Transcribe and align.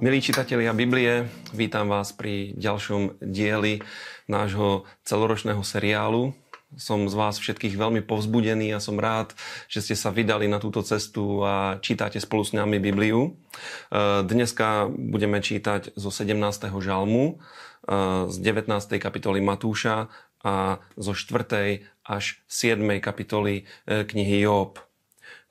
Milí 0.00 0.24
čitatelia 0.24 0.72
Biblie, 0.72 1.28
vítam 1.52 1.92
vás 1.92 2.16
pri 2.16 2.56
ďalšom 2.56 3.20
dieli 3.20 3.84
nášho 4.32 4.88
celoročného 5.04 5.60
seriálu. 5.60 6.32
Som 6.72 7.04
z 7.04 7.12
vás 7.12 7.36
všetkých 7.36 7.76
veľmi 7.76 8.00
povzbudený 8.08 8.72
a 8.72 8.80
som 8.80 8.96
rád, 8.96 9.36
že 9.68 9.84
ste 9.84 9.92
sa 9.92 10.08
vydali 10.08 10.48
na 10.48 10.56
túto 10.56 10.80
cestu 10.80 11.44
a 11.44 11.76
čítate 11.84 12.16
spolu 12.16 12.48
s 12.48 12.56
nami 12.56 12.80
Bibliu. 12.80 13.28
E, 13.28 14.24
dneska 14.24 14.88
budeme 14.88 15.36
čítať 15.44 15.92
zo 15.92 16.08
17. 16.08 16.32
žalmu, 16.80 17.36
e, 17.84 18.32
z 18.32 18.36
19. 18.40 18.96
kapitoly 18.96 19.44
Matúša 19.44 20.08
a 20.40 20.80
zo 20.96 21.12
4. 21.12 21.84
až 22.08 22.40
7. 22.48 23.04
kapitoly 23.04 23.68
e, 23.84 24.08
knihy 24.08 24.48
Job. 24.48 24.80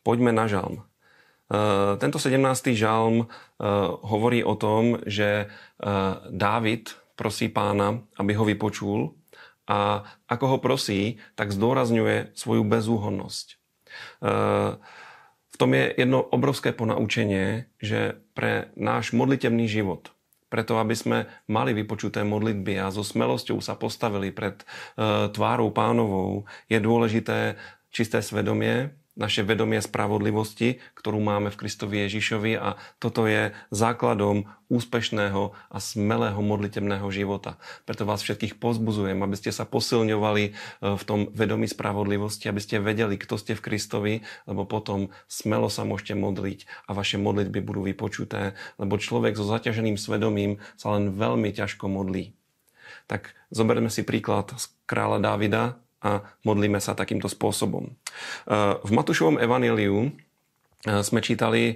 Poďme 0.01 0.33
na 0.33 0.49
žalm. 0.49 0.89
Tento 1.97 2.17
17. 2.21 2.77
žalm 2.77 3.25
hovorí 4.05 4.45
o 4.45 4.53
tom, 4.53 5.01
že 5.09 5.49
Dávid 6.29 6.93
prosí 7.17 7.49
pána, 7.49 8.05
aby 8.21 8.37
ho 8.37 8.45
vypočul 8.45 9.17
a 9.65 10.05
ako 10.29 10.45
ho 10.45 10.57
prosí, 10.61 11.17
tak 11.33 11.49
zdôrazňuje 11.49 12.37
svoju 12.37 12.61
bezúhonnosť. 12.63 13.57
V 15.49 15.55
tom 15.57 15.69
je 15.73 15.89
jedno 15.97 16.21
obrovské 16.21 16.69
ponaučenie, 16.69 17.65
že 17.81 18.21
pre 18.37 18.69
náš 18.77 19.11
modlitevný 19.17 19.65
život, 19.65 20.13
preto 20.53 20.77
aby 20.77 20.93
sme 20.93 21.17
mali 21.49 21.73
vypočuté 21.73 22.21
modlitby 22.21 22.77
a 22.77 22.93
so 22.93 23.01
smelosťou 23.01 23.57
sa 23.57 23.73
postavili 23.73 24.29
pred 24.29 24.61
tvárou 25.33 25.73
pánovou, 25.73 26.45
je 26.69 26.77
dôležité 26.77 27.57
čisté 27.89 28.21
svedomie, 28.21 28.93
naše 29.19 29.43
vedomie 29.43 29.83
spravodlivosti, 29.83 30.79
ktorú 30.95 31.19
máme 31.19 31.51
v 31.51 31.59
Kristovi 31.59 32.07
Ježišovi 32.07 32.55
a 32.55 32.79
toto 33.03 33.27
je 33.27 33.51
základom 33.69 34.47
úspešného 34.71 35.51
a 35.51 35.77
smelého 35.81 36.39
modlitebného 36.39 37.03
života. 37.11 37.59
Preto 37.83 38.07
vás 38.07 38.23
všetkých 38.23 38.61
pozbuzujem, 38.61 39.19
aby 39.19 39.35
ste 39.35 39.51
sa 39.51 39.67
posilňovali 39.67 40.43
e, 40.47 40.51
v 40.95 41.03
tom 41.03 41.27
vedomí 41.33 41.67
spravodlivosti, 41.67 42.47
aby 42.47 42.61
ste 42.63 42.79
vedeli, 42.79 43.19
kto 43.19 43.35
ste 43.35 43.57
v 43.57 43.65
Kristovi, 43.65 44.13
lebo 44.47 44.63
potom 44.63 45.11
smelo 45.27 45.67
sa 45.67 45.83
môžete 45.83 46.15
modliť 46.15 46.87
a 46.87 46.95
vaše 46.95 47.19
modlitby 47.19 47.59
budú 47.59 47.83
vypočuté, 47.83 48.55
lebo 48.79 49.01
človek 49.01 49.35
so 49.35 49.43
zaťaženým 49.43 49.97
svedomím 49.97 50.61
sa 50.79 50.95
len 50.95 51.11
veľmi 51.17 51.51
ťažko 51.51 51.89
modlí. 51.89 52.37
Tak 53.09 53.33
zoberme 53.49 53.89
si 53.89 54.05
príklad 54.05 54.53
z 54.53 54.69
kráľa 54.85 55.17
Dávida, 55.17 55.81
a 55.99 56.23
modlíme 56.47 56.79
sa 56.79 56.95
takýmto 56.95 57.27
spôsobom. 57.27 57.87
E, 57.87 57.91
v 58.79 58.91
Matúšovom 58.91 59.35
evaníliu 59.35 60.07
e, 60.07 60.09
sme 61.03 61.19
čítali 61.19 61.63
e, 61.67 61.75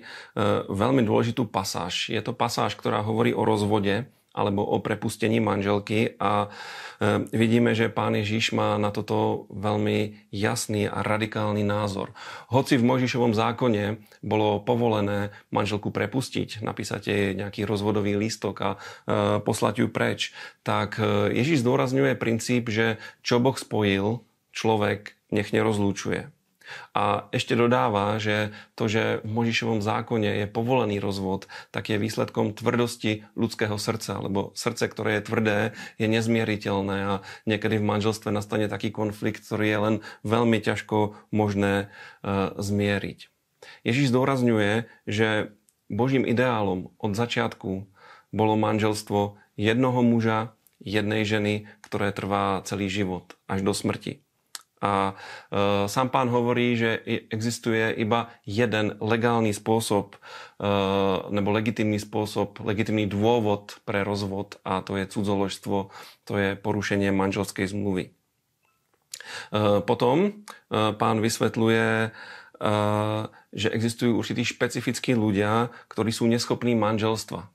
veľmi 0.68 1.04
dôležitú 1.04 1.48
pasáž. 1.52 2.08
Je 2.08 2.22
to 2.24 2.32
pasáž, 2.32 2.80
ktorá 2.80 3.04
hovorí 3.04 3.36
o 3.36 3.44
rozvode 3.44 4.08
alebo 4.34 4.66
o 4.66 4.82
prepustení 4.82 5.38
manželky 5.38 6.18
a 6.18 6.50
e, 6.98 7.30
vidíme, 7.32 7.78
že 7.78 7.94
pán 7.94 8.18
Ježiš 8.18 8.58
má 8.58 8.82
na 8.82 8.90
toto 8.90 9.46
veľmi 9.54 10.30
jasný 10.34 10.90
a 10.90 11.06
radikálny 11.06 11.62
názor. 11.62 12.18
Hoci 12.50 12.82
v 12.82 12.90
Možišovom 12.90 13.38
zákone 13.38 14.02
bolo 14.26 14.60
povolené 14.66 15.30
manželku 15.54 15.94
prepustiť, 15.94 16.66
napísať 16.66 17.02
jej 17.06 17.26
nejaký 17.38 17.64
rozvodový 17.70 18.18
lístok 18.18 18.56
a 18.66 18.70
e, 18.74 18.78
poslať 19.46 19.86
ju 19.86 19.88
preč, 19.94 20.34
tak 20.66 20.98
e, 20.98 21.30
Ježiš 21.38 21.62
zdôrazňuje 21.62 22.18
princíp, 22.18 22.74
že 22.74 22.98
čo 23.22 23.38
Boh 23.38 23.56
spojil, 23.56 24.26
človek 24.50 25.14
nech 25.30 25.54
nerozlúčuje. 25.54 26.34
A 26.96 27.28
ešte 27.36 27.54
dodáva, 27.58 28.18
že 28.18 28.56
to, 28.74 28.88
že 28.88 29.22
v 29.24 29.30
Možišovom 29.30 29.84
zákone 29.84 30.44
je 30.44 30.48
povolený 30.48 30.98
rozvod, 31.04 31.52
tak 31.70 31.92
je 31.92 32.02
výsledkom 32.02 32.56
tvrdosti 32.56 33.28
ľudského 33.36 33.76
srdca, 33.76 34.20
lebo 34.24 34.56
srdce, 34.56 34.88
ktoré 34.88 35.20
je 35.20 35.28
tvrdé, 35.28 35.58
je 36.00 36.08
nezmieriteľné 36.08 36.98
a 37.04 37.14
niekedy 37.44 37.80
v 37.80 37.90
manželstve 37.90 38.32
nastane 38.32 38.72
taký 38.72 38.90
konflikt, 38.90 39.44
ktorý 39.44 39.66
je 39.68 39.80
len 39.80 39.96
veľmi 40.24 40.60
ťažko 40.64 41.18
možné 41.30 41.88
uh, 41.88 42.56
zmieriť. 42.58 43.28
Ježiš 43.88 44.12
zdôrazňuje, 44.12 44.92
že 45.08 45.56
Božím 45.92 46.28
ideálom 46.28 46.92
od 47.00 47.14
začiatku 47.16 47.88
bolo 48.34 48.54
manželstvo 48.58 49.38
jednoho 49.56 50.02
muža, 50.02 50.58
jednej 50.84 51.24
ženy, 51.24 51.70
ktoré 51.80 52.12
trvá 52.12 52.60
celý 52.68 52.92
život 52.92 53.38
až 53.48 53.64
do 53.64 53.72
smrti. 53.72 54.20
A 54.84 55.16
e, 55.48 55.88
sám 55.88 56.12
pán 56.12 56.28
hovorí, 56.28 56.76
že 56.76 57.00
existuje 57.32 57.96
iba 57.96 58.36
jeden 58.44 59.00
legálny 59.00 59.56
spôsob 59.56 60.20
e, 60.20 60.68
nebo 61.32 61.56
legitimný 61.56 62.04
spôsob, 62.04 62.60
legitimný 62.60 63.08
dôvod 63.08 63.80
pre 63.88 64.04
rozvod 64.04 64.60
a 64.68 64.84
to 64.84 65.00
je 65.00 65.08
cudzoložstvo, 65.08 65.88
to 66.28 66.34
je 66.36 66.50
porušenie 66.60 67.16
manželskej 67.16 67.72
zmluvy. 67.72 68.12
E, 68.12 69.80
potom 69.88 70.18
e, 70.28 70.32
pán 71.00 71.24
vysvetľuje, 71.24 71.88
e, 72.04 72.10
že 73.56 73.70
existujú 73.72 74.20
určití 74.20 74.44
špecifickí 74.44 75.16
ľudia, 75.16 75.72
ktorí 75.88 76.12
sú 76.12 76.28
neschopní 76.28 76.76
manželstva 76.76 77.40
e, 77.40 77.48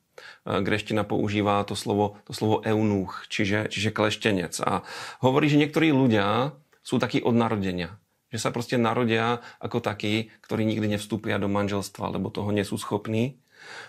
greština 0.64 1.04
používa 1.04 1.60
to 1.68 1.76
slovo, 1.76 2.24
to 2.24 2.32
slovo 2.32 2.64
eunuch, 2.64 3.28
čiže, 3.28 3.68
čiže 3.68 3.92
kleštenec. 3.92 4.64
A 4.64 4.80
hovorí, 5.20 5.52
že 5.52 5.60
niektorí 5.60 5.92
ľudia 5.92 6.56
sú 6.88 6.96
takí 6.96 7.20
od 7.20 7.36
narodenia. 7.36 8.00
Že 8.32 8.38
sa 8.40 8.48
proste 8.48 8.80
narodia 8.80 9.44
ako 9.60 9.84
takí, 9.84 10.32
ktorí 10.40 10.64
nikdy 10.64 10.96
nevstúpia 10.96 11.36
do 11.36 11.52
manželstva, 11.52 12.16
lebo 12.16 12.32
toho 12.32 12.48
nie 12.48 12.64
sú 12.64 12.80
schopní. 12.80 13.36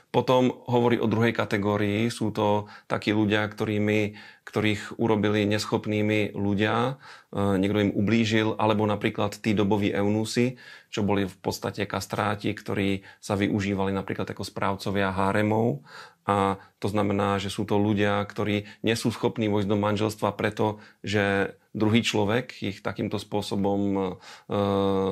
Potom 0.09 0.65
hovorí 0.65 0.97
o 0.97 1.05
druhej 1.05 1.37
kategórii, 1.37 2.09
sú 2.09 2.33
to 2.33 2.65
takí 2.89 3.13
ľudia, 3.13 3.45
ktorými, 3.45 4.17
ktorých 4.41 4.97
urobili 4.97 5.45
neschopnými 5.45 6.33
ľudia, 6.33 6.97
e, 7.29 7.57
niekto 7.61 7.77
im 7.85 7.93
ublížil, 7.93 8.57
alebo 8.57 8.89
napríklad 8.89 9.37
tí 9.37 9.53
doboví 9.53 9.93
eunúsi, 9.93 10.57
čo 10.89 11.05
boli 11.05 11.29
v 11.29 11.37
podstate 11.37 11.85
kastráti, 11.85 12.49
ktorí 12.49 13.05
sa 13.21 13.37
využívali 13.37 13.93
napríklad 13.93 14.25
ako 14.33 14.41
správcovia 14.41 15.13
háremov. 15.13 15.85
A 16.25 16.57
to 16.81 16.89
znamená, 16.89 17.37
že 17.37 17.53
sú 17.53 17.69
to 17.69 17.77
ľudia, 17.77 18.25
ktorí 18.25 18.65
nie 18.81 18.95
sú 18.97 19.13
schopní 19.13 19.45
vojsť 19.45 19.69
do 19.69 19.77
manželstva 19.77 20.33
preto, 20.33 20.81
že 21.05 21.53
druhý 21.77 22.01
človek 22.01 22.65
ich 22.65 22.81
takýmto 22.81 23.21
spôsobom 23.21 23.81
e, 23.93 24.01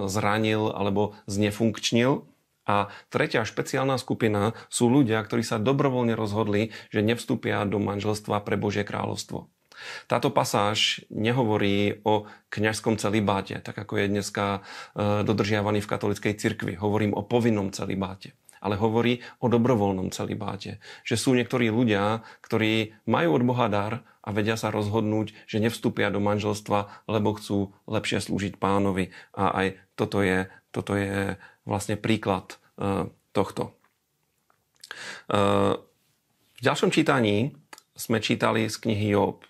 zranil 0.09 0.74
alebo 0.74 1.13
znefunkčnil. 1.29 2.25
A 2.67 2.91
tretia 3.07 3.47
špeciálna 3.47 3.95
skupina 3.95 4.51
sú 4.67 4.91
ľudia, 4.91 5.23
ktorí 5.23 5.41
sa 5.41 5.57
dobrovoľne 5.57 6.13
rozhodli, 6.13 6.75
že 6.91 7.00
nevstúpia 7.00 7.63
do 7.63 7.79
manželstva 7.79 8.44
pre 8.44 8.59
Božie 8.59 8.83
kráľovstvo. 8.83 9.47
Táto 10.09 10.33
pasáž 10.33 11.06
nehovorí 11.13 12.01
o 12.01 12.25
kňažskom 12.50 12.97
celibáte, 12.97 13.61
tak 13.61 13.77
ako 13.77 14.01
je 14.01 14.06
dneska 14.09 14.45
e, 14.57 14.59
dodržiavaný 15.22 15.85
v 15.85 15.91
katolickej 15.91 16.33
cirkvi. 16.33 16.73
Hovorím 16.75 17.13
o 17.13 17.22
povinnom 17.22 17.69
celibáte 17.69 18.33
ale 18.57 18.73
hovorí 18.73 19.22
o 19.38 19.47
dobrovoľnom 19.47 20.09
celibáte. 20.09 20.81
Že 21.06 21.16
sú 21.16 21.29
niektorí 21.38 21.69
ľudia, 21.69 22.25
ktorí 22.41 22.97
majú 23.06 23.38
od 23.38 23.44
Boha 23.45 23.69
dar 23.69 23.94
a 24.25 24.29
vedia 24.33 24.57
sa 24.57 24.73
rozhodnúť, 24.73 25.31
že 25.47 25.61
nevstúpia 25.61 26.09
do 26.09 26.19
manželstva, 26.19 27.07
lebo 27.07 27.38
chcú 27.38 27.72
lepšie 27.85 28.27
slúžiť 28.27 28.57
pánovi. 28.57 29.13
A 29.38 29.53
aj 29.53 29.67
toto 29.94 30.25
je, 30.25 30.50
toto 30.73 30.97
je 30.97 31.38
vlastne 31.67 32.00
príklad 32.00 32.55
uh, 32.79 33.11
tohto. 33.35 33.75
Uh, 35.28 35.78
v 36.57 36.61
ďalšom 36.63 36.89
čítaní 36.89 37.53
sme 37.94 38.23
čítali 38.23 38.66
z 38.72 38.75
knihy 38.79 39.13
Job. 39.13 39.44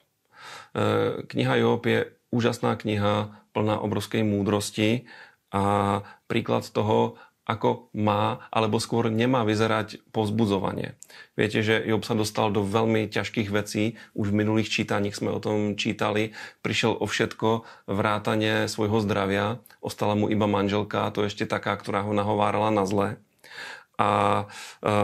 Uh, 0.73 1.23
kniha 1.29 1.61
Job 1.61 1.85
je 1.85 2.09
úžasná 2.33 2.75
kniha, 2.75 3.45
plná 3.53 3.79
obrovskej 3.79 4.25
múdrosti 4.25 5.07
a 5.53 6.01
príklad 6.27 6.67
toho, 6.73 7.15
ako 7.47 7.87
má, 7.95 8.43
alebo 8.51 8.75
skôr 8.77 9.07
nemá 9.07 9.47
vyzerať 9.47 10.03
povzbudzovanie. 10.11 10.99
Viete, 11.39 11.63
že 11.63 11.79
Job 11.87 12.03
sa 12.03 12.11
dostal 12.11 12.51
do 12.51 12.67
veľmi 12.67 13.07
ťažkých 13.07 13.47
vecí, 13.55 13.95
už 14.19 14.35
v 14.35 14.39
minulých 14.43 14.67
čítaních 14.67 15.15
sme 15.15 15.31
o 15.31 15.39
tom 15.39 15.79
čítali, 15.79 16.35
prišiel 16.59 16.99
o 16.99 17.07
všetko, 17.07 17.63
vrátanie 17.87 18.67
svojho 18.67 18.99
zdravia, 18.99 19.63
ostala 19.79 20.19
mu 20.19 20.27
iba 20.27 20.43
manželka, 20.43 21.07
to 21.15 21.23
ešte 21.23 21.47
taká, 21.47 21.79
ktorá 21.79 22.03
ho 22.03 22.11
nahovárala 22.11 22.67
na 22.67 22.83
zle. 22.83 23.15
A 23.95 24.43
e, 24.83 24.95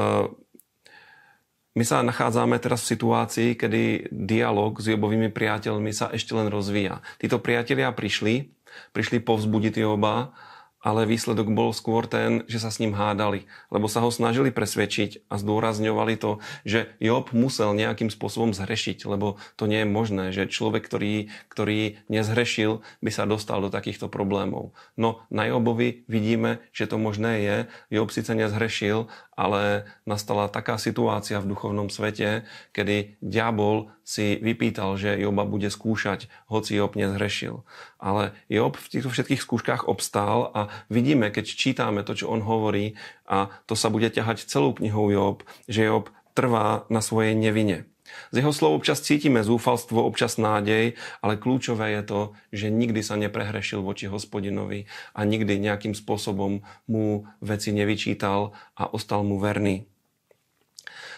my 1.73 1.83
sa 1.87 2.05
nachádzame 2.05 2.59
teraz 2.59 2.85
v 2.85 2.91
situácii, 2.93 3.49
kedy 3.57 4.11
dialog 4.11 4.77
s 4.77 4.91
Jobovými 4.91 5.31
priateľmi 5.33 5.89
sa 5.89 6.11
ešte 6.11 6.35
len 6.37 6.51
rozvíja. 6.51 7.01
Títo 7.17 7.41
priatelia 7.41 7.89
prišli, 7.95 8.53
prišli 8.93 9.23
povzbudiť 9.23 9.81
Joba, 9.81 10.35
ale 10.83 11.07
výsledok 11.07 11.47
bol 11.55 11.71
skôr 11.71 12.03
ten, 12.05 12.43
že 12.51 12.59
sa 12.59 12.67
s 12.67 12.83
ním 12.83 12.91
hádali, 12.91 13.47
lebo 13.71 13.87
sa 13.87 14.03
ho 14.03 14.11
snažili 14.11 14.51
presvedčiť 14.51 15.31
a 15.31 15.39
zdôrazňovali 15.39 16.19
to, 16.19 16.43
že 16.67 16.91
Job 16.99 17.31
musel 17.31 17.71
nejakým 17.71 18.11
spôsobom 18.11 18.51
zhrešiť, 18.51 19.07
lebo 19.07 19.39
to 19.55 19.65
nie 19.65 19.87
je 19.87 19.89
možné, 19.89 20.25
že 20.35 20.51
človek, 20.51 20.83
ktorý, 20.83 21.31
ktorý 21.47 22.03
nezhrešil, 22.11 22.83
by 22.99 23.11
sa 23.15 23.23
dostal 23.23 23.63
do 23.63 23.71
takýchto 23.71 24.11
problémov. 24.11 24.75
No 24.99 25.23
na 25.31 25.47
Jobovi 25.47 26.03
vidíme, 26.11 26.59
že 26.75 26.91
to 26.91 26.99
možné 26.99 27.39
je. 27.39 27.57
Job 27.87 28.11
síce 28.11 28.35
nezhrešil, 28.35 29.07
ale 29.33 29.87
nastala 30.03 30.51
taká 30.51 30.77
situácia 30.77 31.39
v 31.39 31.49
duchovnom 31.55 31.87
svete, 31.89 32.45
kedy 32.75 33.17
diabol 33.23 33.89
si 34.03 34.35
vypýtal, 34.37 34.99
že 34.99 35.15
Joba 35.15 35.47
bude 35.47 35.71
skúšať, 35.71 36.27
hoci 36.51 36.75
Job 36.75 36.93
nezhrešil. 36.99 37.63
Ale 37.97 38.35
Job 38.51 38.75
v 38.75 38.91
týchto 38.91 39.09
všetkých 39.09 39.41
skúškach 39.41 39.87
obstál 39.87 40.51
a 40.51 40.67
vidíme, 40.89 41.29
keď 41.29 41.45
čítame 41.45 42.01
to, 42.01 42.13
čo 42.13 42.29
on 42.29 42.43
hovorí, 42.43 42.95
a 43.27 43.49
to 43.65 43.73
sa 43.73 43.87
bude 43.89 44.09
ťahať 44.09 44.45
celou 44.45 44.73
knihou 44.75 45.09
Job, 45.09 45.37
že 45.65 45.87
Job 45.87 46.11
trvá 46.33 46.85
na 46.89 46.99
svojej 46.99 47.37
nevine. 47.37 47.85
Z 48.29 48.43
jeho 48.43 48.53
slov 48.53 48.83
občas 48.83 49.01
cítime 49.01 49.41
zúfalstvo, 49.41 50.03
občas 50.03 50.37
nádej, 50.37 50.93
ale 51.23 51.39
kľúčové 51.39 51.97
je 51.97 52.03
to, 52.03 52.19
že 52.53 52.67
nikdy 52.69 53.01
sa 53.01 53.17
neprehrešil 53.17 53.81
voči 53.81 54.05
hospodinovi 54.05 54.85
a 55.17 55.25
nikdy 55.25 55.57
nejakým 55.57 55.97
spôsobom 55.97 56.61
mu 56.85 57.05
veci 57.41 57.73
nevyčítal 57.73 58.53
a 58.77 58.83
ostal 58.89 59.25
mu 59.25 59.41
verný. 59.41 59.89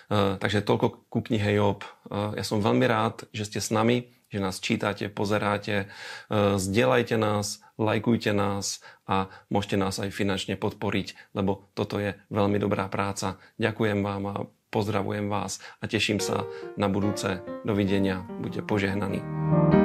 E, 0.08 0.38
takže 0.40 0.64
toľko 0.64 1.10
ku 1.10 1.20
knihe 1.26 1.58
Job. 1.58 1.84
E, 1.84 1.88
ja 2.40 2.44
som 2.46 2.64
veľmi 2.64 2.86
rád, 2.86 3.28
že 3.36 3.50
ste 3.50 3.60
s 3.60 3.74
nami, 3.74 4.15
že 4.30 4.40
nás 4.42 4.60
čítate, 4.60 5.08
pozeráte. 5.10 5.86
E, 5.86 6.58
zdieľajte 6.58 7.16
nás, 7.16 7.62
lajkujte 7.78 8.32
nás 8.34 8.82
a 9.06 9.30
môžete 9.54 9.78
nás 9.78 9.96
aj 10.02 10.10
finančne 10.12 10.58
podporiť, 10.58 11.36
lebo 11.38 11.70
toto 11.78 12.02
je 12.02 12.18
veľmi 12.34 12.58
dobrá 12.58 12.90
práca. 12.90 13.38
Ďakujem 13.62 14.00
vám 14.02 14.24
a 14.28 14.36
pozdravujem 14.74 15.32
vás 15.32 15.64
a 15.80 15.88
teším 15.88 16.20
sa 16.20 16.44
na 16.76 16.92
budúce. 16.92 17.40
Dovidenia, 17.64 18.28
buďte 18.44 18.68
požehnaní. 18.68 19.85